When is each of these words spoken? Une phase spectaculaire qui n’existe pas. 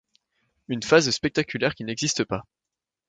Une 0.67 0.81
phase 0.81 1.11
spectaculaire 1.11 1.75
qui 1.75 1.83
n’existe 1.83 2.23
pas. 2.23 2.47